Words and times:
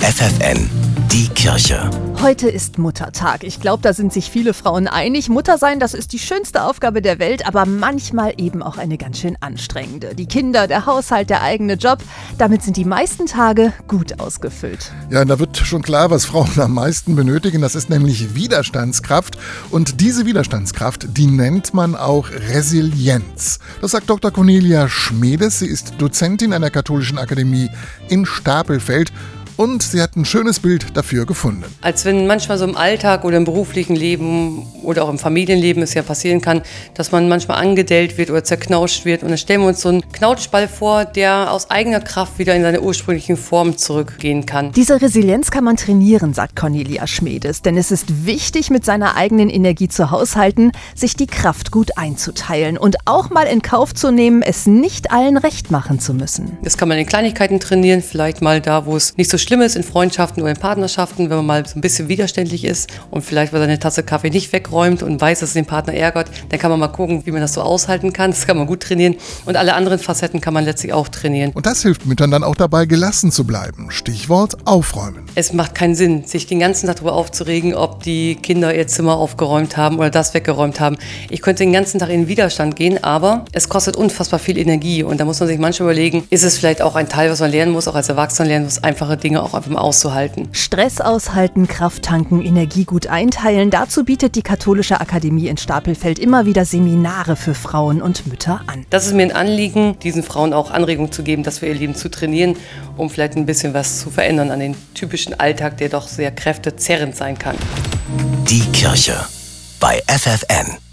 FFN, 0.00 0.70
die 1.12 1.28
Kirche. 1.28 1.90
Heute 2.22 2.48
ist 2.48 2.78
Muttertag. 2.78 3.44
Ich 3.44 3.60
glaube, 3.60 3.82
da 3.82 3.92
sind 3.92 4.14
sich 4.14 4.30
viele 4.30 4.54
Frauen 4.54 4.88
einig. 4.88 5.28
Mutter 5.28 5.58
sein, 5.58 5.78
das 5.78 5.92
ist 5.92 6.14
die 6.14 6.18
schönste 6.18 6.64
Aufgabe 6.64 7.02
der 7.02 7.18
Welt, 7.18 7.46
aber 7.46 7.66
manchmal 7.66 8.32
eben 8.38 8.62
auch 8.62 8.78
eine 8.78 8.96
ganz 8.96 9.18
schön 9.18 9.36
anstrengende. 9.40 10.14
Die 10.14 10.24
Kinder, 10.24 10.66
der 10.68 10.86
Haushalt, 10.86 11.28
der 11.28 11.42
eigene 11.42 11.74
Job, 11.74 11.98
damit 12.38 12.62
sind 12.62 12.78
die 12.78 12.86
meisten 12.86 13.26
Tage 13.26 13.74
gut 13.88 14.20
ausgefüllt. 14.20 14.90
Ja, 15.10 15.22
da 15.26 15.38
wird 15.38 15.58
schon 15.58 15.82
klar, 15.82 16.10
was 16.10 16.24
Frauen 16.24 16.58
am 16.58 16.72
meisten 16.72 17.14
benötigen. 17.14 17.60
Das 17.60 17.74
ist 17.74 17.90
nämlich 17.90 18.34
Widerstandskraft. 18.34 19.36
Und 19.70 20.00
diese 20.00 20.24
Widerstandskraft, 20.24 21.08
die 21.16 21.26
nennt 21.26 21.74
man 21.74 21.94
auch 21.94 22.30
Resilienz. 22.30 23.58
Das 23.82 23.90
sagt 23.90 24.08
Dr. 24.08 24.30
Cornelia 24.30 24.88
Schmedes. 24.88 25.58
Sie 25.58 25.66
ist 25.66 25.94
Dozentin 25.98 26.54
an 26.54 26.62
der 26.62 26.70
Katholischen 26.70 27.18
Akademie 27.18 27.68
in 28.08 28.24
Stapelfeld 28.24 29.12
und 29.60 29.82
sie 29.82 30.00
hat 30.00 30.16
ein 30.16 30.24
schönes 30.24 30.60
Bild 30.60 30.96
dafür 30.96 31.26
gefunden. 31.26 31.64
Als 31.82 32.06
wenn 32.06 32.26
manchmal 32.26 32.56
so 32.56 32.64
im 32.64 32.78
Alltag 32.78 33.26
oder 33.26 33.36
im 33.36 33.44
beruflichen 33.44 33.94
Leben 33.94 34.66
oder 34.82 35.04
auch 35.04 35.10
im 35.10 35.18
Familienleben 35.18 35.82
es 35.82 35.92
ja 35.92 36.00
passieren 36.00 36.40
kann, 36.40 36.62
dass 36.94 37.12
man 37.12 37.28
manchmal 37.28 37.58
angedellt 37.58 38.16
wird 38.16 38.30
oder 38.30 38.42
zerknautscht 38.42 39.04
wird. 39.04 39.22
Und 39.22 39.28
dann 39.28 39.36
stellen 39.36 39.60
wir 39.60 39.68
uns 39.68 39.82
so 39.82 39.90
einen 39.90 40.00
Knautschball 40.12 40.66
vor, 40.66 41.04
der 41.04 41.52
aus 41.52 41.68
eigener 41.68 42.00
Kraft 42.00 42.38
wieder 42.38 42.54
in 42.54 42.62
seine 42.62 42.80
ursprünglichen 42.80 43.36
Form 43.36 43.76
zurückgehen 43.76 44.46
kann. 44.46 44.72
Diese 44.72 45.02
Resilienz 45.02 45.50
kann 45.50 45.64
man 45.64 45.76
trainieren, 45.76 46.32
sagt 46.32 46.56
Cornelia 46.56 47.06
Schmedes, 47.06 47.60
denn 47.60 47.76
es 47.76 47.90
ist 47.90 48.24
wichtig, 48.24 48.70
mit 48.70 48.86
seiner 48.86 49.14
eigenen 49.16 49.50
Energie 49.50 49.88
zu 49.88 50.10
haushalten, 50.10 50.72
sich 50.94 51.16
die 51.16 51.26
Kraft 51.26 51.70
gut 51.70 51.98
einzuteilen 51.98 52.78
und 52.78 52.96
auch 53.04 53.28
mal 53.28 53.44
in 53.44 53.60
Kauf 53.60 53.92
zu 53.92 54.10
nehmen, 54.10 54.40
es 54.40 54.66
nicht 54.66 55.10
allen 55.10 55.36
recht 55.36 55.70
machen 55.70 56.00
zu 56.00 56.14
müssen. 56.14 56.56
Das 56.62 56.78
kann 56.78 56.88
man 56.88 56.96
in 56.96 57.04
Kleinigkeiten 57.04 57.60
trainieren, 57.60 58.00
vielleicht 58.00 58.40
mal 58.40 58.62
da, 58.62 58.86
wo 58.86 58.96
es 58.96 59.14
nicht 59.18 59.30
so 59.30 59.36
schlimm 59.36 59.49
ist, 59.58 59.74
in 59.74 59.82
Freundschaften 59.82 60.42
oder 60.42 60.52
in 60.52 60.56
Partnerschaften, 60.56 61.30
wenn 61.30 61.36
man 61.38 61.46
mal 61.46 61.66
so 61.66 61.76
ein 61.76 61.80
bisschen 61.80 62.08
widerständlich 62.08 62.64
ist 62.64 62.88
und 63.10 63.22
vielleicht 63.22 63.52
mal 63.52 63.58
seine 63.58 63.78
Tasse 63.78 64.04
Kaffee 64.04 64.30
nicht 64.30 64.52
wegräumt 64.52 65.02
und 65.02 65.20
weiß, 65.20 65.40
dass 65.40 65.50
es 65.50 65.54
den 65.54 65.66
Partner 65.66 65.94
ärgert, 65.94 66.30
dann 66.50 66.60
kann 66.60 66.70
man 66.70 66.78
mal 66.78 66.88
gucken, 66.88 67.26
wie 67.26 67.32
man 67.32 67.40
das 67.40 67.54
so 67.54 67.62
aushalten 67.62 68.12
kann. 68.12 68.30
Das 68.30 68.46
kann 68.46 68.56
man 68.56 68.66
gut 68.66 68.80
trainieren. 68.80 69.16
Und 69.46 69.56
alle 69.56 69.74
anderen 69.74 69.98
Facetten 69.98 70.40
kann 70.40 70.54
man 70.54 70.64
letztlich 70.64 70.92
auch 70.92 71.08
trainieren. 71.08 71.50
Und 71.52 71.66
das 71.66 71.82
hilft 71.82 72.06
Müttern 72.06 72.30
dann 72.30 72.44
auch 72.44 72.54
dabei, 72.54 72.86
gelassen 72.86 73.32
zu 73.32 73.44
bleiben. 73.44 73.90
Stichwort 73.90 74.56
aufräumen. 74.66 75.24
Es 75.34 75.52
macht 75.52 75.74
keinen 75.74 75.94
Sinn, 75.94 76.24
sich 76.24 76.46
den 76.46 76.60
ganzen 76.60 76.86
Tag 76.86 76.96
darüber 76.96 77.14
aufzuregen, 77.14 77.74
ob 77.74 78.02
die 78.02 78.36
Kinder 78.36 78.74
ihr 78.74 78.86
Zimmer 78.86 79.16
aufgeräumt 79.16 79.76
haben 79.76 79.98
oder 79.98 80.10
das 80.10 80.34
weggeräumt 80.34 80.78
haben. 80.80 80.96
Ich 81.28 81.42
könnte 81.42 81.64
den 81.64 81.72
ganzen 81.72 81.98
Tag 81.98 82.10
in 82.10 82.22
den 82.22 82.28
Widerstand 82.28 82.76
gehen, 82.76 83.02
aber 83.02 83.44
es 83.52 83.68
kostet 83.68 83.96
unfassbar 83.96 84.38
viel 84.38 84.58
Energie. 84.58 85.02
Und 85.02 85.18
da 85.20 85.24
muss 85.24 85.40
man 85.40 85.48
sich 85.48 85.58
manchmal 85.58 85.90
überlegen, 85.90 86.26
ist 86.30 86.44
es 86.44 86.58
vielleicht 86.58 86.82
auch 86.82 86.94
ein 86.94 87.08
Teil, 87.08 87.30
was 87.30 87.40
man 87.40 87.50
lernen 87.50 87.72
muss, 87.72 87.88
auch 87.88 87.94
als 87.94 88.08
Erwachsener 88.08 88.48
lernen 88.48 88.64
muss, 88.66 88.82
einfache 88.82 89.16
Dinge 89.16 89.39
auch 89.42 89.54
einfach 89.54 89.70
mal 89.70 89.80
auszuhalten. 89.80 90.48
Stress 90.52 91.00
aushalten, 91.00 91.68
Kraft 91.68 92.04
tanken, 92.04 92.42
Energie 92.42 92.84
gut 92.84 93.06
einteilen. 93.06 93.70
Dazu 93.70 94.04
bietet 94.04 94.36
die 94.36 94.42
Katholische 94.42 95.00
Akademie 95.00 95.48
in 95.48 95.56
Stapelfeld 95.56 96.18
immer 96.18 96.46
wieder 96.46 96.64
Seminare 96.64 97.36
für 97.36 97.54
Frauen 97.54 98.02
und 98.02 98.26
Mütter 98.26 98.60
an. 98.66 98.86
Das 98.90 99.06
ist 99.06 99.14
mir 99.14 99.22
ein 99.22 99.32
Anliegen, 99.32 99.98
diesen 100.00 100.22
Frauen 100.22 100.52
auch 100.52 100.70
Anregung 100.70 101.12
zu 101.12 101.22
geben, 101.22 101.42
das 101.42 101.58
für 101.58 101.66
ihr 101.66 101.74
Leben 101.74 101.94
zu 101.94 102.10
trainieren, 102.10 102.56
um 102.96 103.10
vielleicht 103.10 103.36
ein 103.36 103.46
bisschen 103.46 103.74
was 103.74 104.00
zu 104.00 104.10
verändern 104.10 104.50
an 104.50 104.60
den 104.60 104.76
typischen 104.94 105.38
Alltag, 105.38 105.76
der 105.78 105.88
doch 105.88 106.08
sehr 106.08 106.30
kräftezerrend 106.30 107.16
sein 107.16 107.38
kann. 107.38 107.56
Die 108.48 108.60
Kirche 108.72 109.16
bei 109.78 110.02
FFN. 110.06 110.89